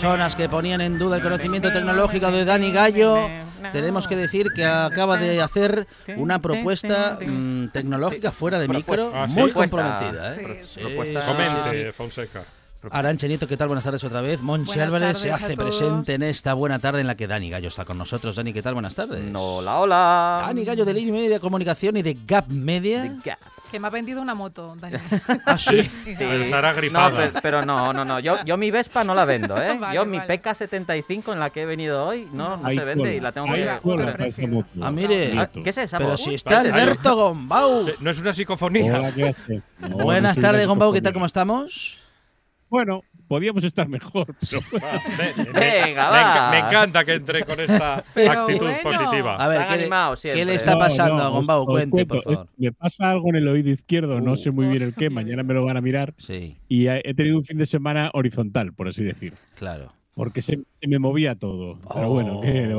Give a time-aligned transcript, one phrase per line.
[0.00, 3.28] Personas que ponían en duda el conocimiento tecnológico de Dani Gallo,
[3.70, 9.28] tenemos que decir que acaba de hacer una propuesta mm, tecnológica fuera de micro Ah,
[9.28, 9.38] sí.
[9.38, 10.36] muy comprometida.
[10.36, 10.62] ¿eh?
[10.64, 10.80] Sí,
[11.26, 11.92] Comente.
[11.92, 12.44] Fonseca.
[12.90, 13.68] Arancha Nieto, ¿qué tal?
[13.68, 14.40] Buenas tardes otra vez.
[14.40, 17.68] Monchi Buenas Álvarez se hace presente en esta buena tarde en la que Dani Gallo
[17.68, 18.36] está con nosotros.
[18.36, 18.72] Dani, ¿qué tal?
[18.72, 19.22] Buenas tardes.
[19.34, 20.44] Hola, hola.
[20.46, 23.18] Dani Gallo de Línea Media de Comunicación y de Gap Media.
[23.70, 24.96] Que me ha vendido una moto, Dani.
[25.46, 25.82] Ah, sí.
[25.82, 26.14] Sí.
[26.18, 27.10] Pero estará gripada.
[27.10, 28.18] No, pero, pero no, no, no.
[28.18, 29.76] Yo, yo mi Vespa no la vendo, ¿eh?
[29.80, 30.42] Vale, yo mi vale.
[30.42, 33.46] PK75 en la que he venido hoy no, no se vende cola, y la tengo
[33.46, 34.16] que cola.
[34.82, 35.38] Ah, mire.
[35.38, 35.98] Ah, ¿Qué es esa?
[35.98, 37.88] Pero si está Parece- Alberto Gombau.
[37.88, 38.98] Eh, No es una psicofonía.
[38.98, 39.62] Hola, ¿qué hace?
[39.78, 40.92] No, no Buenas tardes, Gombau.
[40.92, 41.12] ¿Qué tal?
[41.12, 41.98] ¿Cómo estamos?
[42.68, 46.20] Bueno, podíamos estar mejor, pero Va, me- me- Venga, me, va.
[46.20, 48.78] enca- me encanta que entre con esta Pero actitud bueno.
[48.82, 49.36] positiva.
[49.36, 49.76] A ver, ¿qué,
[50.44, 52.46] le- qué está pasando no, a os Cuente, cuento, por favor.
[52.52, 54.36] es- me pasa algo en el oído izquierdo, no Uh.
[54.36, 57.36] sé muy bien el qué, mañana me lo van a mirar Sí, y he tenido
[57.36, 59.92] un fin de semana horizontal, por así decir, claro.
[60.14, 61.78] porque se, se me movía todo.
[61.94, 62.74] Pero bueno, ¿qué le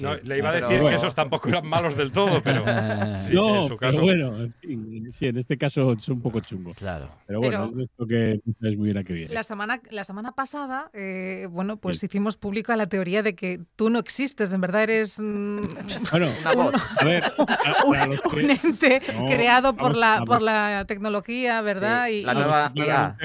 [0.00, 0.88] No, le iba a decir bueno.
[0.90, 2.64] que esos tampoco eran malos del todo, pero
[3.26, 4.00] sí, no, en su pero caso.
[4.02, 6.74] bueno, en fin, sí, en este caso es un poco chungo.
[6.74, 7.08] Claro.
[7.26, 9.34] Pero bueno, Pero- es de esto que sabes muy bien a qué viene.
[9.34, 13.90] La semana, la semana pasada, eh, bueno, pues hicimos pública la teoría de que tú
[13.90, 15.60] no existes, en verdad eres mm,
[16.10, 16.74] Bueno, Una voz.
[17.00, 20.84] a ver, a- un, los que- un ente No, creado por vamos- la, por la
[20.86, 22.06] tecnología, ¿verdad?
[22.08, 23.16] Sí, Y- la y- nueva a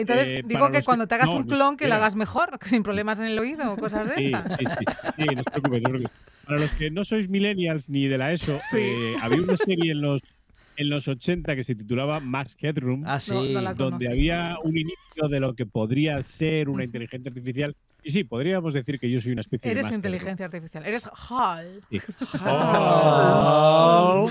[0.00, 2.82] entonces eh, digo que cuando te hagas no, un clon, que lo hagas mejor, sin
[2.82, 4.56] problemas en el oído o cosas de Sí, estas.
[4.58, 4.84] sí, sí,
[5.18, 6.10] sí, no os preocupéis, no os preocupéis.
[6.46, 10.00] Para los que no sois millennials ni de la ESO, eh, había una serie en
[10.00, 10.20] los
[10.78, 13.32] en los 80 que se titulaba Max Headroom, Ah, sí.
[13.54, 17.74] no la donde había un inicio de lo que podría ser una inteligencia artificial.
[18.06, 20.14] Y sí, podríamos decir que yo soy una especie de Eres Max Headroom.
[20.14, 21.82] inteligencia artificial, eres HAL.
[21.90, 22.00] Sí.
[22.46, 24.30] Oh.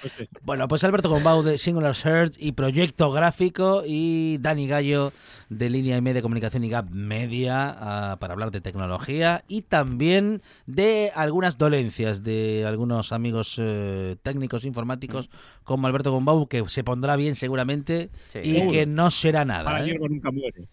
[0.00, 0.28] Pues.
[0.42, 5.12] Bueno, pues Alberto Gombau de Singular Search y Proyecto Gráfico y Dani Gallo
[5.48, 10.40] de Línea y Media Comunicación y Gap Media ah, para hablar de tecnología y también
[10.66, 15.30] de algunas dolencias de algunos amigos eh, técnicos informáticos
[15.64, 18.38] como Alberto Gombau que se pondrá bien seguramente Sí.
[18.44, 19.64] y que no será nada.
[19.64, 19.98] Para ¿eh?
[19.98, 20.68] nunca muere.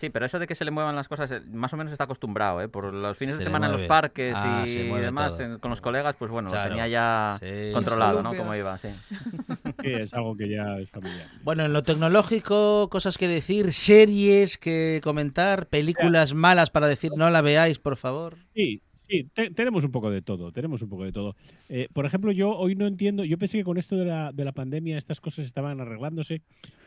[0.00, 2.04] Sí, pero eso de que se le muevan las cosas, eh, más o menos está
[2.04, 2.68] acostumbrado, ¿eh?
[2.68, 5.82] Por los fines Se de semana en los parques Ah, y demás, en- con los
[5.82, 6.64] colegas, pues bueno, Claro.
[6.64, 7.70] lo tenía ya Sí.
[7.74, 8.34] controlado, ¿no?
[8.34, 8.88] Cómo iba, sí.
[9.84, 11.28] Sí, es algo que ya es familiar.
[11.42, 17.28] Bueno, en lo tecnológico, cosas que decir, series que comentar, películas malas para decir no
[17.28, 18.36] la veáis, por favor.
[18.54, 21.36] Sí, sí, te- tenemos un poco de todo, tenemos un poco de todo.
[21.68, 24.44] Eh, por ejemplo, yo hoy no entiendo, yo pensé que con esto de la, de
[24.46, 26.40] la pandemia estas cosas estaban arreglándose,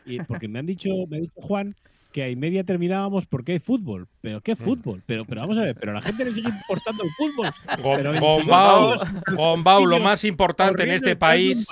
[0.04, 1.76] y porque me han dicho, me ha dicho Juan
[2.14, 4.06] que a y media terminábamos porque hay fútbol.
[4.20, 5.02] ¿Pero qué fútbol?
[5.04, 7.48] Pero, pero vamos a ver, pero a la gente le sigue importando el fútbol.
[7.82, 9.02] Go- Pero 22 Gombau, años
[9.34, 11.66] Gombau, lo más importante en este país,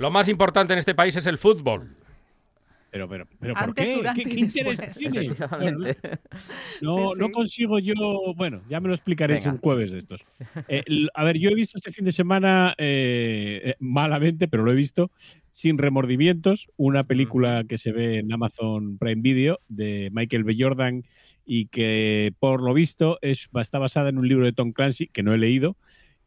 [0.00, 1.88] lo más importante en este país es el fútbol.
[2.96, 4.02] Pero, pero, pero ¿por Antes, qué?
[4.14, 5.28] ¿Qué, qué interés tiene?
[6.80, 7.94] No, Sí, no consigo yo.
[8.34, 9.52] Bueno, ya me lo explicaréis Venga.
[9.52, 10.24] un jueves de estos.
[10.68, 10.82] Eh,
[11.12, 14.74] a ver, yo he visto este fin de semana eh, eh, malamente, pero lo he
[14.74, 15.10] visto
[15.50, 16.68] sin remordimientos.
[16.78, 20.56] Una película que se ve en Amazon Prime Video de Michael B.
[20.58, 21.04] Jordan
[21.44, 25.22] y que, por lo visto, es, está basada en un libro de Tom Clancy que
[25.22, 25.76] no he leído.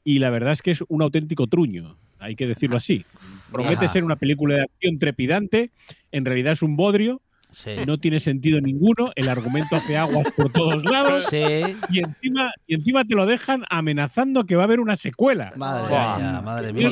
[0.03, 3.05] Y la verdad es que es un auténtico truño, hay que decirlo así.
[3.51, 3.93] Promete Ajá.
[3.93, 5.71] ser una película de acción trepidante,
[6.11, 7.21] en realidad es un bodrio,
[7.51, 7.71] Sí.
[7.87, 11.41] no tiene sentido ninguno, el argumento hace aguas por todos lados Sí.
[11.89, 15.51] y encima, y encima te lo dejan amenazando que va a haber una secuela.
[15.55, 16.89] Madre mía, madre mía.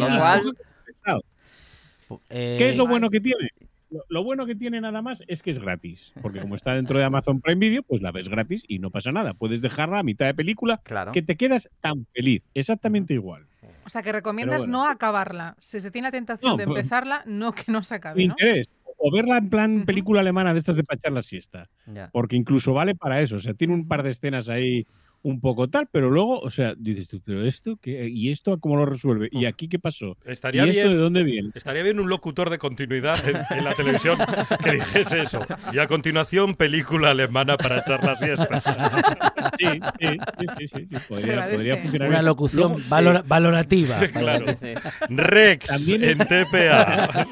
[2.29, 3.49] Eh, ¿Qué es lo bueno que tiene?
[3.89, 6.97] Lo, lo bueno que tiene nada más es que es gratis, porque como está dentro
[6.97, 9.33] de Amazon Prime Video, pues la ves gratis y no pasa nada.
[9.33, 11.11] Puedes dejarla a mitad de película Claro.
[11.11, 13.45] que te quedas tan feliz, exactamente igual.
[13.87, 14.79] O sea, que recomiendas bueno.
[14.83, 15.55] no acabarla.
[15.59, 18.33] Si se tiene la tentación No, de pues- empezarla, no que no se acabe, ¿no?
[18.33, 18.67] interés,
[18.97, 22.09] o verla en plan película alemana de estas de pachar la siesta, Ya.
[22.11, 24.85] porque incluso vale para eso, o sea, tiene un par de escenas ahí
[25.23, 28.07] un poco tal, pero luego, o sea, dices tú, pero esto, qué?
[28.07, 29.27] ¿y esto cómo lo resuelve?
[29.31, 30.15] ¿Y aquí qué pasó?
[30.25, 31.49] Estaría ¿Y esto de bien, dónde viene?
[31.55, 34.17] estaría bien un locutor de continuidad en, en la televisión
[34.63, 35.45] que dijese eso.
[35.73, 38.61] Y a continuación, película alemana para echar la siesta.
[39.57, 39.65] Sí,
[39.99, 40.07] sí,
[40.39, 42.25] sí, sí, sí, sí, Podría, podría funcionar Una bien.
[42.25, 43.99] locución valora- valorativa.
[44.13, 44.45] Claro.
[44.61, 44.73] Sí.
[45.09, 47.27] Rex También- en TPA.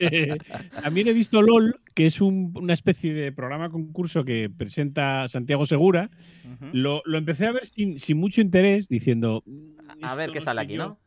[0.00, 0.36] eh,
[0.82, 5.66] también he visto LOL, que es un- una especie de programa concurso que presenta Santiago
[5.66, 6.10] Segura.
[6.72, 9.42] Lo, lo empecé a ver sin, sin mucho interés, diciendo.
[9.46, 10.98] "Mm, A ver qué no sale aquí, yo, ¿no?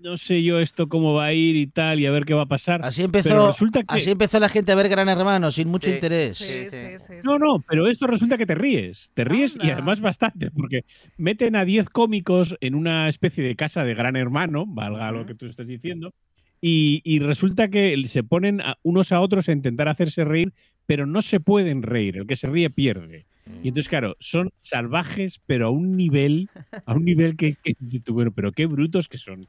[0.00, 2.42] No sé yo esto cómo va a ir y tal, y a ver qué va
[2.42, 2.84] a pasar.
[2.84, 5.88] Así Pero empezó, resulta que- así empezó la gente a ver Gran Hermano, sin mucho
[5.88, 5.94] Sí.
[5.94, 6.36] interés.
[6.36, 6.98] Sí, Sí, sí, sí.
[6.98, 7.14] sí, sí.
[7.24, 9.12] No, no, pero esto resulta que te ríes.
[9.14, 10.84] Te ríes y además bastante, porque
[11.16, 15.34] meten a 10 cómicos en una especie de casa de gran hermano, valga lo que
[15.36, 16.12] tú estás diciendo,
[16.60, 20.52] y, y resulta que se ponen a- unos a otros a intentar hacerse reír,
[20.86, 22.16] pero no se pueden reír.
[22.18, 23.26] El que se ríe pierde.
[23.62, 26.50] Y entonces, claro, son salvajes, pero a un nivel,
[26.86, 27.74] a un nivel que, que
[28.10, 29.46] bueno, pero qué brutos que son.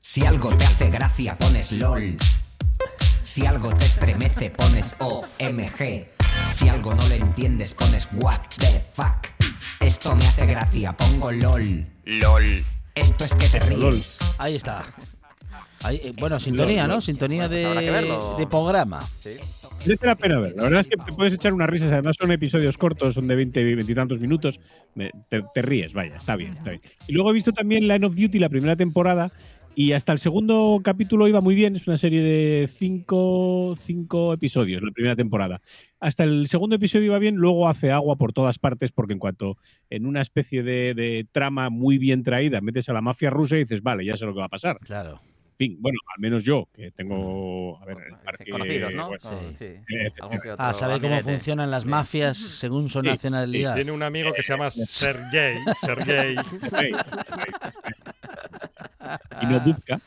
[0.00, 2.16] Si algo te hace gracia, pones LOL.
[3.22, 6.08] Si algo te estremece, pones OMG.
[6.54, 9.26] Si algo no lo entiendes, pones What the fuck.
[9.80, 11.86] Esto me hace gracia, pongo LOL.
[12.04, 12.64] LOL.
[12.94, 14.18] Esto es que te ríes.
[14.38, 14.86] Ahí está.
[15.82, 17.00] Ahí, eh, bueno, sintonía, ¿no?
[17.00, 19.02] Sintonía de, programa.
[19.20, 19.30] Sí.
[19.84, 20.54] Merece la pena ver.
[20.56, 21.92] La verdad es que te puedes echar unas risas.
[21.92, 24.58] Además, son episodios cortos, son de 20, 20 y tantos minutos.
[24.94, 26.82] Me- te, te ríes, vaya, está bien, está bien.
[27.06, 29.30] Y luego he visto también Line of Duty, la primera temporada.
[29.78, 31.76] Y hasta el segundo capítulo iba muy bien.
[31.76, 35.60] Es una serie de cinco, cinco episodios, la primera temporada.
[36.00, 39.58] Hasta el segundo episodio iba bien, luego hace agua por todas partes, porque en cuanto
[39.90, 43.60] en una especie de, de trama muy bien traída metes a la mafia rusa y
[43.60, 44.78] dices, vale, ya sé lo que va a pasar.
[44.80, 45.20] Claro.
[45.58, 47.78] En fin, bueno, al menos yo, que tengo.
[47.80, 48.50] A ver, el parque.
[48.50, 49.10] Conocidos, ¿no?
[49.18, 49.56] sí.
[49.58, 49.64] sí.
[49.64, 51.88] Eh, Algún que otro Ah, sabe cómo funcionan las Sí.
[51.88, 53.74] mafias según su Sí, Y nacionalidad.
[53.74, 55.56] tiene un amigo que se llama Sergei.
[55.80, 56.36] Sergei.
[56.60, 56.92] Sergei.
[59.42, 60.00] y no Bubka.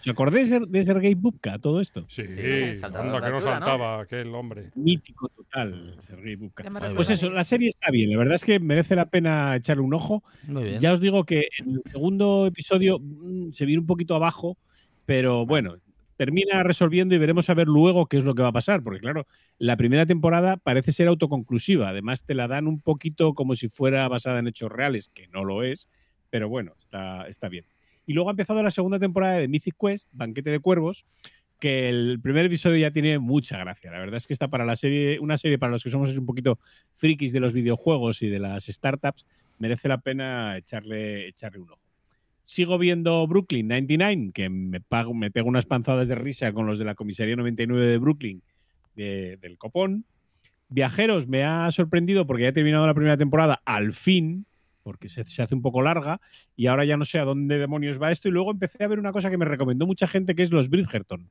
[0.00, 2.04] ¿Os acordáis de Sergei Bubka, todo esto?
[2.08, 2.22] Sí,
[2.80, 3.40] saltaba de que no altura, ¿no?
[3.40, 4.70] saltaba aquel hombre.
[4.76, 6.64] Mítico total, Sergei Bubka.
[6.94, 8.10] Pues eso, la serie está bien.
[8.10, 10.22] La verdad es que merece la pena echarle un ojo.
[10.46, 10.80] Muy bien.
[10.80, 14.56] Ya os digo que en el segundo episodio mm, se viene un poquito abajo,
[15.06, 15.76] pero bueno,
[16.16, 19.00] termina resolviendo y veremos a ver luego qué es lo que va a pasar, porque
[19.00, 19.26] claro,
[19.58, 24.08] la primera temporada parece ser autoconclusiva, además te la dan un poquito como si fuera
[24.08, 25.88] basada en hechos reales, que no lo es,
[26.30, 27.64] pero bueno, está, está bien.
[28.06, 31.04] Y luego ha empezado la segunda temporada de Mythic Quest, Banquete de Cuervos,
[31.58, 33.90] que el primer episodio ya tiene mucha gracia.
[33.90, 36.26] La verdad es que está para la serie, una serie para los que somos un
[36.26, 36.58] poquito
[36.96, 39.26] frikis de los videojuegos y de las startups,
[39.58, 41.85] merece la pena echarle, echarle un ojo.
[42.48, 46.94] Sigo viendo Brooklyn 99, que me, pego unas panzadas de risa con los de la
[46.94, 48.40] comisaría 99 de Brooklyn
[48.94, 50.04] de- del Copón.
[50.68, 54.46] Viajeros me ha sorprendido porque ya he terminado la primera temporada al fin,
[54.84, 56.20] porque se, se hace un poco larga
[56.54, 58.28] y ahora ya no sé a dónde demonios va esto.
[58.28, 60.70] Y luego empecé a ver una cosa que me recomendó mucha gente que es los
[60.70, 61.28] Bridgerton.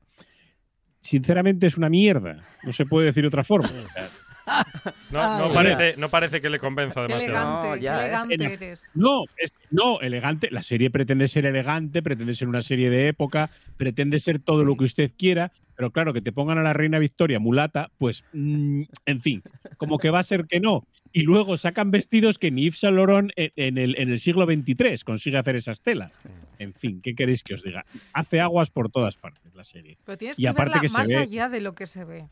[1.00, 3.70] Sinceramente es una mierda, no se puede decir de otra forma.
[5.10, 7.64] No, parece, no parece que le convenza Qué demasiado.
[7.64, 8.00] elegante, No, ya, ¿eh?
[8.04, 8.84] elegante eres.
[8.94, 10.48] No, es, no, elegante.
[10.50, 14.76] La serie pretende ser elegante, pretende ser una serie de época, pretende ser todo lo
[14.76, 18.82] que usted quiera, pero claro, que te pongan a la reina Victoria mulata, pues, mm,
[19.06, 19.42] en fin,
[19.76, 20.86] como que va a ser que no.
[21.12, 24.44] Y luego sacan vestidos que ni Yves Saint Laurent en, en el, en el siglo
[24.46, 26.12] XXIII consigue hacer esas telas.
[26.58, 27.84] En fin, ¿qué queréis que os diga?
[28.12, 29.98] Hace aguas por todas partes la serie.
[30.04, 32.04] Pero tienes Y que aparte verla que se más ve- allá de lo que se
[32.04, 32.28] ve.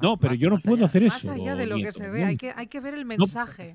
[0.00, 0.86] No, pero Más- yo no más puedo allá.
[0.86, 1.32] hacer Más eso.
[1.32, 3.74] allá de lo que se ve, hay que, hay que ver el mensaje.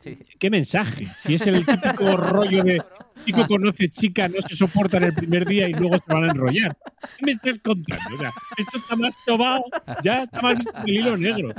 [0.00, 0.18] Sí.
[0.38, 1.06] ¿Qué mensaje?
[1.18, 2.82] Si es el típico rollo de
[3.24, 6.76] chico conoce chica, no se soportan el primer día y luego se van a enrollar.
[7.18, 8.14] ¿Qué me estás contando?
[8.14, 9.62] O sea, esto está más tomado,
[10.02, 11.52] ya está más visto que el hilo negro.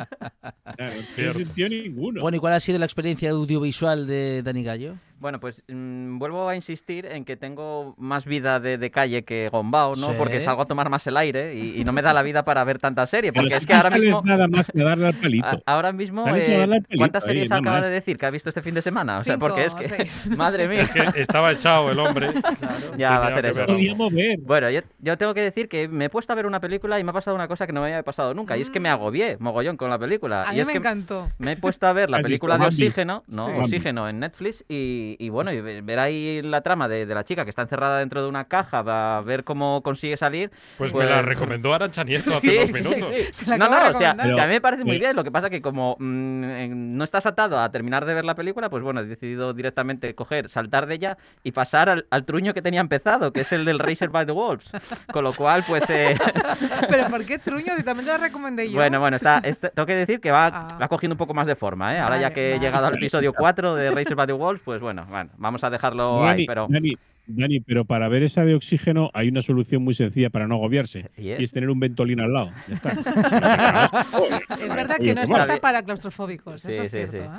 [0.76, 2.22] Claro, no sentido ninguno.
[2.22, 4.96] Bueno, ¿y cuál ha sido la experiencia audiovisual de Dani Gallo?
[5.18, 9.48] Bueno, pues mm, vuelvo a insistir en que tengo más vida de, de calle que
[9.50, 10.10] Gombao, ¿no?
[10.10, 10.16] Sí.
[10.18, 12.64] Porque salgo a tomar más el aire y, y no me da la vida para
[12.66, 13.32] ver tanta serie.
[13.32, 14.22] Pero Porque es que no ahora mismo...
[14.26, 15.48] nada más que darle al palito.
[15.48, 17.86] a- ahora mismo, eh, ¿cuántas series nada acaba más.
[17.88, 19.20] de decir que ha visto este fin de semana?
[19.20, 19.86] O sea, Cinco porque es que...
[19.86, 20.70] seis, no Madre sé.
[20.70, 20.82] mía.
[20.84, 22.30] Es que estaba echado el hombre.
[22.98, 23.66] Ya va a ser eso.
[24.42, 27.04] Bueno, yo, yo tengo que decir que me he puesto a ver una película y
[27.04, 28.58] me ha pasado una cosa que no me había pasado nunca.
[28.58, 30.44] Y es que me agobié mogollón con la película.
[30.48, 31.30] A y mí es me que encantó.
[31.40, 32.66] me he puesto a ver la ¿Has visto película de?
[32.68, 33.54] Oxígeno, no, Sí.
[33.60, 37.44] Oxígeno en Netflix y, y bueno, y ver ahí la trama de, de la chica
[37.44, 40.52] que está encerrada dentro de una caja, va a ver cómo consigue salir.
[40.78, 43.10] Pues Pues- me la recomendó Arancha Nieto hace Sí, dos minutos.
[43.32, 43.46] sí.
[43.50, 44.32] No, no, o sea, recomendar.
[44.32, 45.16] o sea, a mí me parece muy Pero- bien.
[45.16, 48.36] Lo que pasa que como mm, eh, no estás atado a terminar de ver la
[48.36, 52.54] película, pues bueno, he decidido directamente coger, saltar de ella y pasar al, al truño
[52.54, 54.70] que tenía empezado, que es el del Racer by the Wolves.
[55.14, 55.84] Con lo cual, pues...
[55.90, 56.18] eh,
[56.90, 57.74] Pero ¿por qué truño?
[57.78, 58.76] Si también te la recomendé yo.
[58.78, 60.68] Bueno, bueno, está, este- tengo que decir que va, Ah.
[60.82, 62.00] va cogiendo un poco más de forma, ¿eh?
[62.00, 64.82] Ahora ya Vale, que he llegado al episodio 4 de Racer by the Wolves, pues
[64.82, 66.68] bueno, bueno, vamos a dejarlo ahí, pero...
[67.28, 71.10] Dani, pero para ver esa de oxígeno hay una solución muy sencilla para no agobiarse.
[71.18, 71.52] ¿Y Y es?
[71.52, 72.52] tener un ventolín al lado.
[72.68, 72.92] Ya está.
[74.62, 77.12] Es verdad que no es apta para claustrofóbicos, Sí, eso es sí, cierto.
[77.12, 77.18] sí.
[77.18, 77.30] ¿eh?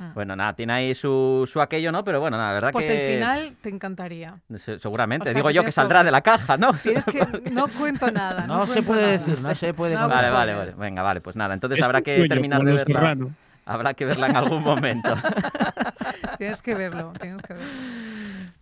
[0.00, 0.10] Ah.
[0.12, 2.02] Bueno, nada, tiene ahí su, su aquello, ¿no?
[2.02, 3.06] Pero bueno, nada, la verdad Pues que...
[3.06, 4.34] el final te encantaría.
[4.56, 6.72] se- Seguramente, O sea, digo que yo que saldrá de la caja, ¿no?
[6.82, 7.20] Tienes que.
[7.52, 8.44] No cuento nada.
[8.46, 9.12] No, se cuento puede nada.
[9.12, 10.08] decir, no se puede No.
[10.08, 10.74] Vale, pues, vale, vale.
[10.76, 12.84] Venga, vale, pues nada, entonces Es habrá que terminar de verla.
[13.00, 13.30] Serrano.
[13.66, 15.14] Habrá que verla en algún momento.
[16.38, 17.68] Tienes que verlo, tienes que verlo.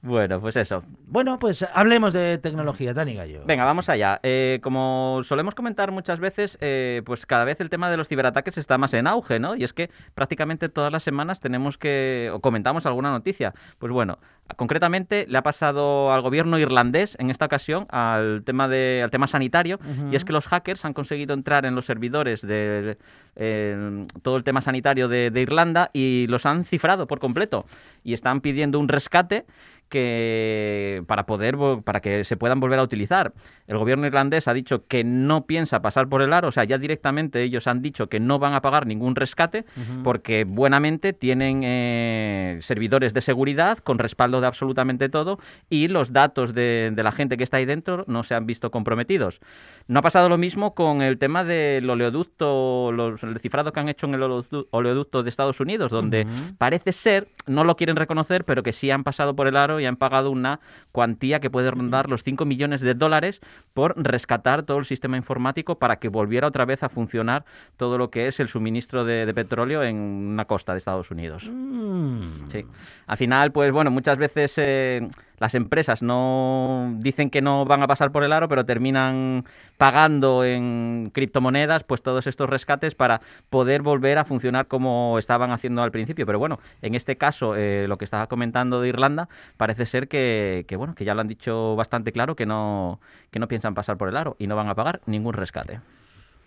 [0.02, 0.84] bueno, pues eso.
[1.06, 3.42] Bueno, pues hablemos de tecnología, Dani Gallo.
[3.46, 4.20] Venga, vamos allá.
[4.22, 8.58] Eh, como solemos comentar muchas veces, eh, pues cada vez el tema de los ciberataques
[8.58, 9.56] está más en auge, ¿no?
[9.56, 13.54] Y es que prácticamente todas las semanas tenemos que, o comentamos alguna noticia.
[13.78, 14.18] Pues bueno,
[14.56, 19.26] concretamente le ha pasado al gobierno irlandés, en esta ocasión, al tema, de, al tema
[19.26, 19.78] sanitario,
[20.10, 22.98] y es que los hackers han conseguido entrar en los servidores de
[23.36, 27.66] eh, todo el tema sanitario de, de Irlanda y los han cifrado por completo.
[28.04, 29.44] Y están pidiendo un rescate
[29.92, 33.32] que para poder para que se puedan volver a utilizar.
[33.68, 36.78] El gobierno irlandés ha dicho que no piensa pasar por el aro, o sea, ya
[36.78, 39.64] directamente ellos han dicho que no van a pagar ningún rescate
[40.02, 46.54] porque buenamente tienen eh, servidores de seguridad con respaldo de absolutamente todo y los datos
[46.54, 49.40] de, de la gente que está ahí dentro no se han visto comprometidos.
[49.88, 53.88] No ha pasado lo mismo con el tema del oleoducto, los, el cifrado que han
[53.88, 56.26] hecho en el oleodu- oleoducto de Estados Unidos, donde
[56.58, 59.86] parece ser, no lo quieren reconocer, pero que sí han pasado por el aro y
[59.86, 60.60] han pagado una
[60.92, 63.40] cuantía que puede rondar los 5 millones de dólares
[63.74, 67.44] por rescatar todo el sistema informático para que volviera otra vez a funcionar
[67.76, 71.48] todo lo que es el suministro de, de petróleo en una costa de Estados Unidos.
[71.50, 72.46] Mm.
[72.50, 72.64] Sí.
[73.06, 75.08] Al final, pues bueno, muchas veces eh,
[75.42, 79.44] las empresas no dicen que no van a pasar por el aro, pero terminan
[79.76, 83.20] pagando en criptomonedas pues todos estos rescates para
[83.50, 86.26] poder volver a funcionar como estaban haciendo al principio.
[86.26, 90.64] Pero bueno, en este caso, eh, lo que estaba comentando de Irlanda, parece ser que,
[90.68, 93.00] que, bueno, que ya lo han dicho bastante claro que no,
[93.32, 95.80] que no piensan pasar por el aro y no van a pagar ningún rescate.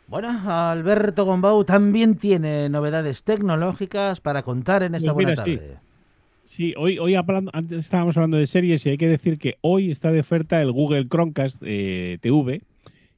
[0.07, 5.59] Bueno, Alberto Gombau también tiene novedades tecnológicas para contar en esta Pues buena sí.
[6.45, 9.89] Sí, hoy, hoy hablando, antes estábamos hablando de series y hay que decir que hoy
[9.89, 12.61] está de oferta el Google Chromecast eh, TV.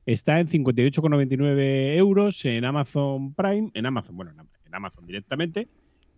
[0.06, 5.68] Está en 58,99 euros en Amazon Prime, en Amazon, bueno, en Am- en Amazon directamente,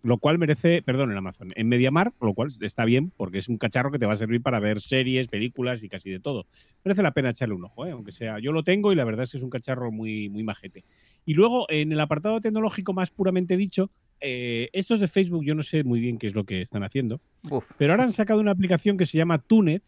[0.04, 3.58] lo cual merece, perdón, en Amazon, en MediaMark, lo cual está bien porque es un
[3.58, 6.46] cacharro que te va a servir para ver series, películas y casi de todo.
[6.84, 7.92] Merece la pena echarle un ojo, ¿eh?
[7.92, 10.44] aunque sea, yo lo tengo y la verdad es que es un cacharro muy, muy
[10.44, 10.84] majete.
[11.26, 13.90] Y luego, en el apartado tecnológico más puramente dicho,
[14.22, 17.22] eh, estos de Facebook, yo no sé muy bien qué es lo que están haciendo,
[17.50, 19.84] Uf, pero ahora han sacado una aplicación que se llama Tunet,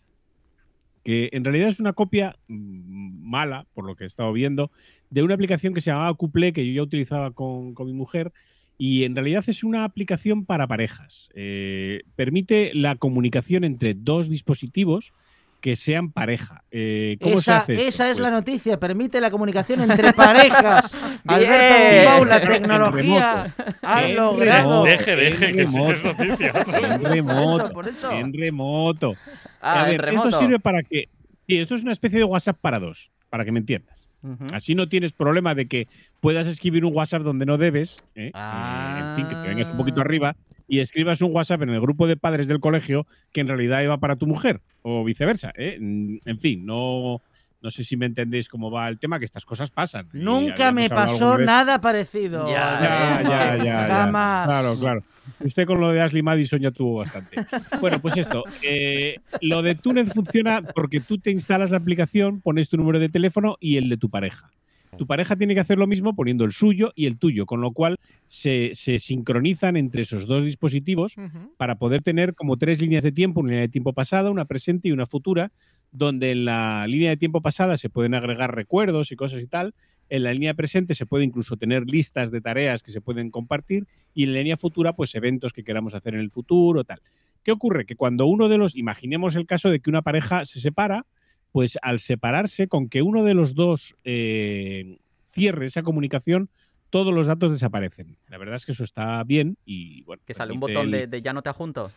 [1.03, 4.71] que en realidad es una copia mm, mala, por lo que he estado viendo,
[5.09, 8.31] de una aplicación que se llamaba Couplé, que yo ya utilizaba con, con mi mujer,
[8.77, 11.29] y en realidad es una aplicación para parejas.
[11.35, 15.13] Eh, permite la comunicación entre dos dispositivos
[15.61, 16.63] que sean pareja.
[16.71, 17.87] Eh, ¿Cómo se esa hace esto?
[17.87, 20.91] esa es Pues- la noticia, permite la comunicación entre parejas.
[21.27, 24.83] Alberto la tecnología ha logrado.
[24.83, 24.83] remoto.
[24.85, 26.23] Deje, deje, En que sí que es remoto.
[26.25, 26.53] noticia.
[26.95, 27.69] En remoto.
[27.71, 28.11] por hecho.
[28.11, 29.15] En remoto.
[29.61, 30.27] Ah, a en ver, remoto.
[30.29, 31.09] esto sirve para que.
[31.47, 34.07] Sí, esto es una especie de WhatsApp para dos, para que me entiendas.
[34.53, 35.87] Así no tienes problema de que
[36.19, 38.29] puedas escribir un WhatsApp donde no debes, ¿eh?
[38.35, 38.97] Ah.
[38.97, 40.35] Eh, en fin, que te vengas un poquito arriba
[40.71, 43.97] y escribas un WhatsApp en el grupo de padres del colegio que en realidad iba
[43.97, 45.51] para tu mujer o viceversa.
[45.57, 45.77] ¿eh?
[45.79, 47.21] Mm, En fin, no,
[47.61, 50.07] No sé si me entendéis cómo va el tema, que estas cosas pasan.
[50.13, 52.47] Nunca me pasó nada parecido.
[52.47, 53.87] Ya, Ya, ya, ya, ya.
[53.87, 54.47] Jamás.
[54.47, 55.03] Claro, claro.
[55.41, 57.45] Usted con lo de Ashley Madison ya tuvo bastante.
[57.79, 58.43] Bueno, pues esto.
[58.63, 63.09] eh, lo de Túnez funciona porque tú te instalas la aplicación, pones tu número de
[63.09, 64.49] teléfono y el de tu pareja.
[64.97, 67.71] Tu pareja tiene que hacer lo mismo poniendo el suyo y el tuyo, con lo
[67.71, 71.15] cual se, se sincronizan entre esos dos dispositivos
[71.57, 74.89] para poder tener como tres líneas de tiempo, una línea de tiempo pasada, una presente
[74.89, 75.51] y una futura,
[75.91, 79.73] donde en la línea de tiempo pasada se pueden agregar recuerdos y cosas y tal,
[80.09, 83.87] en la línea presente se puede incluso tener listas de tareas que se pueden compartir
[84.13, 87.01] y en la línea futura pues eventos que queramos hacer en el futuro, tal.
[87.43, 87.85] ¿Qué ocurre?
[87.85, 91.05] Que cuando uno de los, imaginemos el caso de que una pareja se separa,
[91.51, 94.97] pues al separarse, con que uno de los dos eh,
[95.33, 96.49] cierre esa comunicación,
[96.89, 98.17] todos los datos desaparecen.
[98.29, 100.21] La verdad es que eso está bien y bueno.
[100.25, 101.91] Que sale un botón el- de, de ya no te adjunto.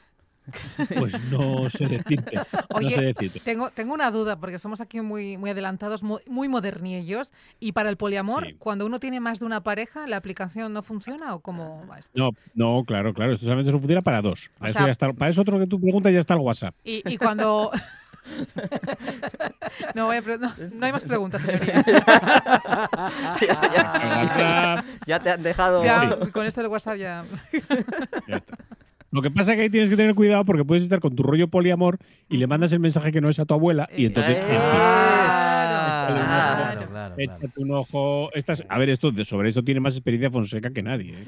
[0.98, 2.36] pues no sé decirte.
[2.36, 2.42] no
[2.76, 3.40] Oye, sé decirte.
[3.40, 7.32] Tengo, tengo una duda, porque somos aquí muy, muy adelantados, muy, muy modernillos.
[7.60, 8.54] Y para el poliamor, Sí.
[8.58, 12.12] cuando uno tiene más de una pareja, ¿la aplicación no funciona o cómo va esto?
[12.14, 13.32] No, no, claro, claro.
[13.32, 14.50] Esto solamente solo funciona para dos.
[14.58, 16.40] Para, O eso, sea- ya está, para eso otro que tú preguntas ya está el
[16.40, 16.74] WhatsApp.
[16.84, 17.70] Y, y cuando...
[19.94, 21.84] no, voy a pre- no, no hay más preguntas, señoría.
[25.06, 25.84] Ya te han dejado.
[25.84, 27.24] Ya, con esto del WhatsApp ya...
[28.28, 28.56] ya está.
[29.10, 31.22] Lo que pasa es que ahí tienes que tener cuidado porque puedes estar con tu
[31.22, 34.38] rollo poliamor y le mandas el mensaje que no es a tu abuela y entonces
[34.38, 36.86] Eh, Claro, Claro, claro.
[36.90, 37.14] claro, claro.
[37.18, 38.30] échate un ojo.
[38.34, 41.22] Estas, a ver, esto de- sobre esto tiene más experiencia Fonseca que nadie.
[41.22, 41.26] ¿eh?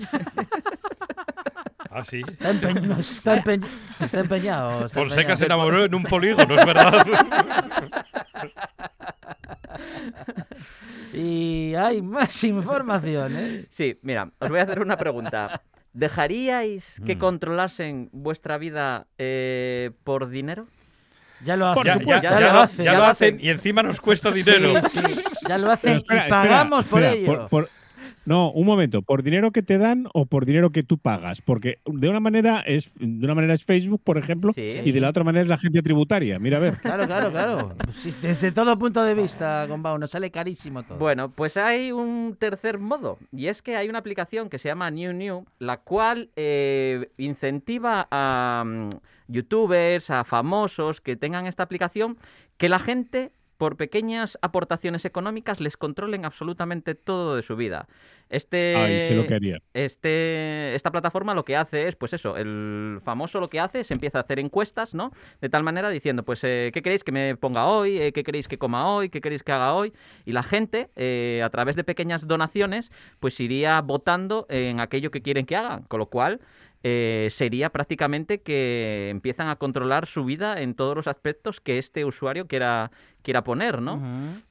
[1.98, 2.20] Ah, sí.
[2.28, 3.66] Está, empe- no, está empe-
[4.00, 4.84] está empeñado.
[4.86, 7.06] está Fonseca se enamoró en un polígono, es verdad.
[11.12, 13.68] Y hay más informaciones.
[13.70, 15.62] Sí, mira, os voy a hacer una pregunta.
[15.92, 17.18] ¿Dejaríais que Mm.
[17.18, 20.66] controlasen vuestra vida eh, por dinero?
[21.44, 21.84] Ya lo hacen.
[21.84, 22.22] Ya, supuesto.
[22.22, 23.46] ya- ya ya lo lo, hacen, ya ya lo lo hacen hacen.
[23.46, 24.74] y encima nos cuesta dinero.
[24.88, 27.48] Sí, sí, ya lo hacen espera, y espera, pagamos por espera, ello.
[27.48, 27.70] por-
[28.26, 29.02] no, un momento.
[29.02, 31.40] ¿Por dinero que te dan o por dinero que tú pagas?
[31.40, 34.80] Porque de una manera es, de una manera es Facebook, por ejemplo, Sí.
[34.84, 36.38] y de la otra manera es la agencia tributaria.
[36.38, 36.78] Mira, a ver.
[36.78, 37.74] Claro, claro, claro.
[38.02, 40.98] Sí, desde todo punto de vista, Gombao, nos sale carísimo todo.
[40.98, 44.90] Bueno, pues hay un tercer modo, y es que hay una aplicación que se llama
[44.90, 48.90] New New, la cual eh, incentiva a mm,
[49.28, 52.16] youtubers, a famosos que tengan esta aplicación,
[52.58, 57.88] que la gente, por pequeñas aportaciones económicas, les controlen absolutamente todo de su vida.
[58.28, 59.58] Este, Ay, lo que haría.
[59.72, 63.90] este, esta plataforma lo que hace es, pues eso, el famoso lo que hace es
[63.90, 65.12] empieza a hacer encuestas, ¿no?
[65.40, 68.00] De tal manera diciendo, pues, eh, ¿qué queréis que me ponga hoy?
[68.00, 69.10] Eh, ¿Qué queréis que coma hoy?
[69.10, 69.92] ¿Qué queréis que haga hoy?
[70.24, 72.90] Y la gente, eh, a través de pequeñas donaciones,
[73.20, 75.82] pues iría votando en aquello que quieren que hagan.
[75.84, 76.40] Con lo cual,
[76.88, 82.04] eh, sería prácticamente que empiezan a controlar su vida en todos los aspectos que este
[82.04, 83.96] usuario quiera, quiera poner, ¿no?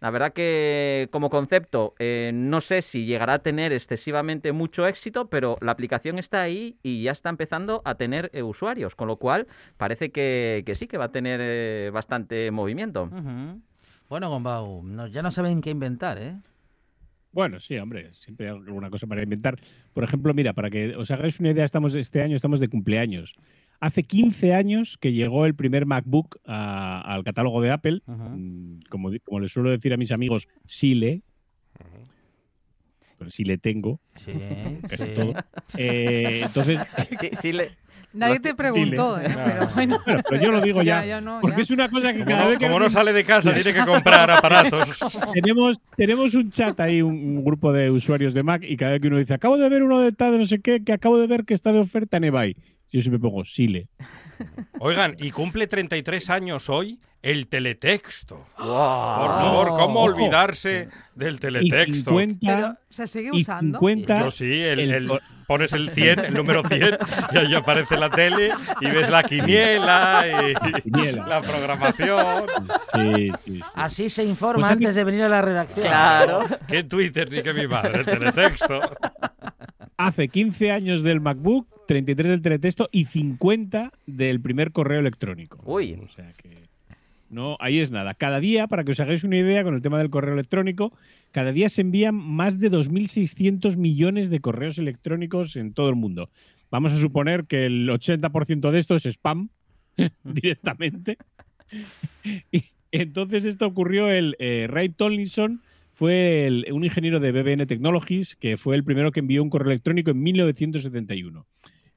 [0.02, 5.28] La verdad que como concepto eh, no sé si llegará a tener excesivamente mucho éxito,
[5.30, 9.16] pero la aplicación está ahí y ya está empezando a tener eh, usuarios, con lo
[9.16, 13.10] cual parece que, que sí que va a tener bastante movimiento.
[14.10, 16.36] Bueno, Gombao, no- ya no saben qué inventar, ¿eh?
[17.36, 19.60] Bueno, sí, hombre, siempre hay alguna cosa para inventar.
[19.94, 23.36] Por ejemplo, mira, para que os hagáis una idea, estamos este año estamos de cumpleaños.
[23.82, 28.02] Hace 15 años que llegó el primer MacBook a- al catálogo de Apple.
[28.08, 31.24] Mm, Como, como les suelo decir a mis amigos, sí le,
[33.18, 34.32] pero sí le tengo, Sí,
[34.90, 35.14] casi sí.
[35.14, 35.34] todo.
[35.78, 36.80] Eh, entonces,
[37.20, 37.72] Sí, sí le-
[38.16, 39.30] Nadie te preguntó, ¿eh?
[39.46, 40.00] pero bueno.
[40.06, 41.64] bueno, pero yo lo digo ya, Ya, ya no, porque ya.
[41.64, 43.74] es una cosa que Como cada no, vez que como no sale de casa, tiene
[43.74, 45.00] que comprar aparatos.
[45.34, 49.02] tenemos, tenemos un chat ahí, un, un grupo de usuarios de Mac, y cada vez
[49.02, 51.18] que uno dice, acabo de ver uno de tal, de no sé qué, que acabo
[51.20, 52.56] de ver que está de oferta en eBay.
[52.92, 53.90] Yo siempre pongo Sile.
[54.80, 58.46] Oigan, y cumple 33 años hoy el teletexto.
[58.56, 59.30] Por ¡Guau!
[59.40, 60.14] favor, ¿cómo Ojo.
[60.14, 62.12] olvidarse del Y teletexto?
[62.12, 63.80] 50, Pero se sigue y usando.
[63.80, 66.98] 50 Yo sí, el, el el- co- pones el 100, el número 100,
[67.32, 71.28] y ahí aparece la tele y ves la quiniela y Quiniela.
[71.28, 72.46] la programación.
[72.94, 73.62] Sí, sí, sí.
[73.76, 75.86] Así se informa Pues antes de venir a la redacción.
[75.88, 76.46] Claro.
[76.68, 78.00] ¿Qué Twitter ni que mi madre?
[78.02, 78.82] El teletexto.
[79.98, 85.60] Hace 15 años del MacBook, 33 del teletexto y 50 del primer correo electrónico.
[85.64, 85.94] Uy.
[86.04, 86.66] O sea que.
[87.36, 88.14] No, ahí es nada.
[88.14, 90.98] Cada día, para que os hagáis una idea con el tema del correo electrónico,
[91.34, 96.30] cada día se envían más de 2.600 millones de correos electrónicos en todo el mundo.
[96.72, 99.50] Vamos a suponer que el 80% de esto es spam
[100.24, 101.18] directamente.
[102.54, 108.56] Y entonces esto ocurrió el eh, Ray Tomlinson fue un ingeniero de BBN Technologies que
[108.56, 111.46] fue el primero que envió un correo electrónico en 1971.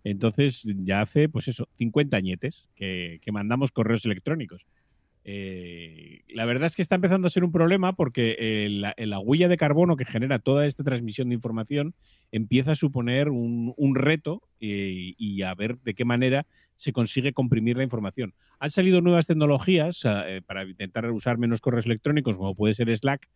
[0.02, 4.66] Entonces ya hace, pues eso, 50 añetes que mandamos correos electrónicos.
[5.30, 9.18] Eh, la verdad es que está empezando a ser un problema porque eh, la, la
[9.18, 11.94] huella de carbono que genera toda esta transmisión de información
[12.32, 17.76] empieza a suponer un, reto eh, y a ver de qué manera se consigue comprimir
[17.76, 18.32] la información.
[18.58, 23.28] Han salido nuevas tecnologías eh, para intentar usar menos correos electrónicos, como puede ser Slack,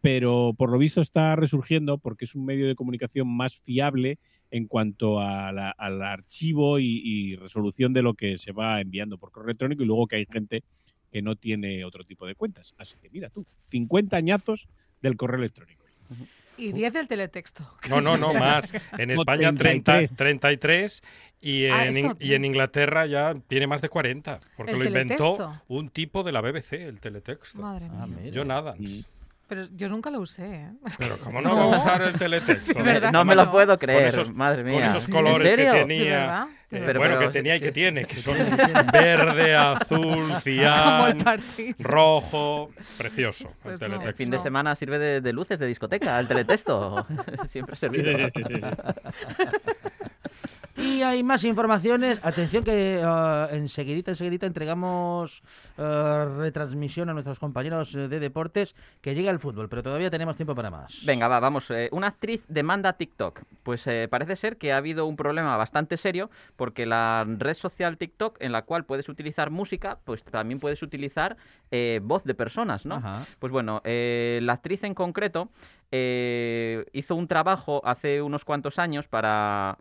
[0.00, 4.18] pero por lo visto está resurgiendo porque es un medio de comunicación más fiable
[4.52, 5.58] en cuanto al
[6.02, 10.16] archivo y resolución de lo que se va enviando por correo electrónico y luego que
[10.16, 10.62] hay gente
[11.10, 12.74] que no tiene otro tipo de cuentas.
[12.78, 14.68] Así que mira tú, 50 añazos
[15.02, 15.84] del correo electrónico.
[16.56, 17.64] Y 10 del teletexto.
[17.88, 18.72] No, no, no, más.
[18.98, 20.12] En España 30, 33.
[20.16, 21.02] 33
[21.40, 25.36] y Ah, en, y en Inglaterra ya tiene más de 40, porque ¿El lo inventó
[25.36, 25.64] teletexto?
[25.68, 27.60] un tipo de la BBC, el teletexto.
[27.62, 28.30] Madre Ah, mía.
[28.34, 28.80] John Adams.
[28.80, 29.00] Mm.
[29.50, 30.70] Pero yo nunca lo usé, ¿eh?
[30.98, 32.72] Pero ¿cómo no, va a usar el teletexto?
[32.72, 33.10] ¿De verdad?
[33.10, 33.44] No me No.
[33.46, 34.74] lo puedo creer, esos- madre mía.
[34.78, 36.46] Con esos ¿En colores que tenía.
[36.52, 36.54] eh?
[36.70, 37.72] Pero- bueno, pero- que tenía y que sí.
[37.72, 38.36] tiene, que son
[38.92, 41.18] verde, azul, cian,
[41.80, 42.70] rojo.
[42.96, 43.86] Precioso, el Pues no.
[43.86, 44.16] El teletexto.
[44.18, 44.42] fin de No.
[44.44, 47.04] semana sirve de, de luces de discoteca, el teletexto.
[47.50, 48.30] Siempre ha servido.
[50.80, 52.18] Y hay más informaciones.
[52.22, 55.42] Atención que eh, enseguidita, enseguidita entregamos
[55.76, 60.36] eh, retransmisión a nuestros compañeros eh, de deportes que llega el fútbol, pero todavía tenemos
[60.36, 60.92] tiempo para más.
[61.04, 61.70] Venga, va, vamos.
[61.70, 63.42] eh, una actriz demanda TikTok.
[63.62, 67.98] Pues eh, parece ser que ha habido un problema bastante serio porque la red social
[67.98, 71.36] TikTok en la cual puedes utilizar música, pues también puedes utilizar
[71.70, 72.96] eh, voz de personas, ¿no?
[72.96, 73.26] Ajá.
[73.38, 75.50] Pues bueno, eh, la actriz en concreto
[75.92, 79.76] eh, hizo un trabajo hace unos cuantos años para,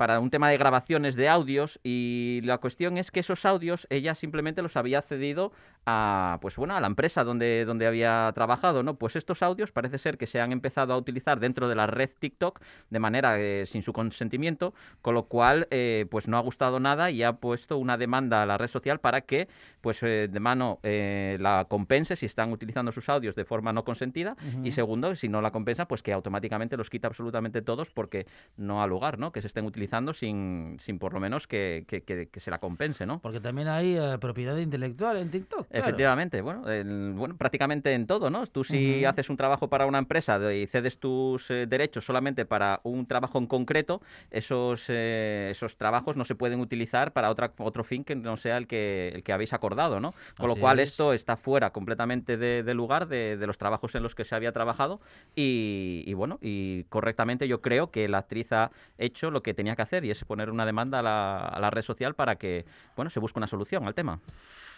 [0.00, 4.14] para un tema de grabaciones de audios y la cuestión es que esos audios ella
[4.14, 5.52] simplemente los había cedido
[5.84, 9.98] a pues bueno a la empresa donde, donde había trabajado no pues estos audios parece
[9.98, 13.66] ser que se han empezado a utilizar dentro de la red TikTok de manera eh,
[13.66, 17.76] sin su consentimiento con lo cual eh, pues no ha gustado nada y ha puesto
[17.76, 19.48] una demanda a la red social para que
[19.82, 23.84] pues eh, de mano eh, la compense si están utilizando sus audios de forma no
[23.84, 24.34] consentida
[24.64, 28.82] y segundo si no la compensa pues que automáticamente los quita absolutamente todos porque no
[28.82, 32.28] ha lugar no que se estén utilizando sin, sin por lo menos que, que- que-
[32.28, 35.68] que se la compense no Porque también hay eh, propiedad intelectual en TikTok.
[35.68, 35.86] claro.
[35.86, 38.46] Efectivamente, bueno, el- bueno, prácticamente en todo, ¿no?
[38.46, 42.80] Tú si haces un trabajo para una empresa y cedes tus eh, derechos solamente para
[42.84, 44.00] un trabajo en concreto,
[44.30, 48.56] esos, eh, esos trabajos no se pueden utilizar para otra, otro fin que no sea
[48.56, 50.14] el que, el que habéis acordado, ¿no?
[50.38, 50.90] Con lo cual es.
[50.90, 54.34] esto está fuera completamente de, de lugar de, de los trabajos en los que se
[54.34, 55.00] había trabajado
[55.34, 59.76] y, y, bueno, y correctamente yo creo que la actriz ha hecho lo que tenía
[59.76, 62.64] que hacer y es poner una demanda a la, a la red social para que,
[62.96, 64.20] bueno, se busque una solución al tema.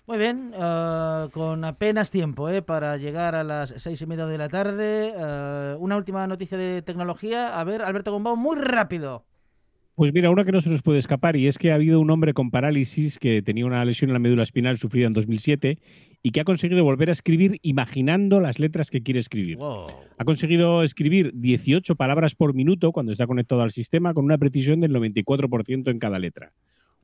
[0.07, 4.37] Muy bien, eh, con apenas tiempo eh, para llegar a las seis y media de
[4.37, 5.13] la tarde.
[5.17, 7.59] eh, una última noticia de tecnología.
[7.59, 9.25] A ver, Alberto Gombao, muy rápido.
[9.95, 12.11] Pues mira, una que no se nos puede escapar y es que ha habido un
[12.11, 15.79] hombre con parálisis que tenía una lesión en la médula espinal sufrida en 2007
[16.23, 19.57] y que ha conseguido volver a escribir imaginando las letras que quiere escribir.
[19.57, 19.87] Wow.
[20.19, 24.81] Ha conseguido escribir 18 palabras por minuto cuando está conectado al sistema con una precisión
[24.81, 26.53] del 94% en cada letra.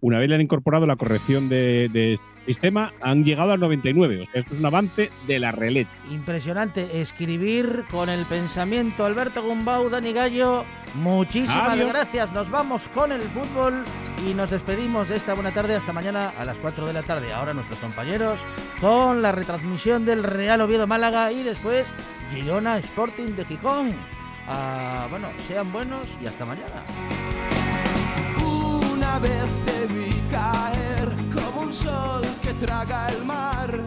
[0.00, 4.22] Una vez le han incorporado la corrección de, de sistema, han llegado al 99.
[4.22, 5.90] O sea, esto es un avance de la relete.
[6.10, 9.04] Impresionante escribir con el pensamiento.
[9.04, 11.92] Alberto Gumbau, Dani Gallo, muchísimas Adiós.
[11.92, 12.32] gracias.
[12.32, 13.82] Nos vamos con el fútbol
[14.28, 17.32] y nos despedimos de esta buena tarde hasta mañana a las 4 de la tarde.
[17.32, 18.38] Ahora nuestros compañeros
[18.80, 21.86] con la retransmisión del Real Oviedo Málaga y después
[22.32, 23.90] Girona Sporting de Gijón.
[24.48, 26.82] Ah, bueno, sean buenos y hasta mañana
[29.18, 33.80] vez te vi caer como un sol que traga el mar.